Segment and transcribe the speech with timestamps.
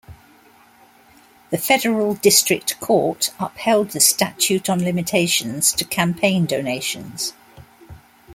[1.51, 7.33] The Federal District Court upheld the statute on limitations to campaign donations.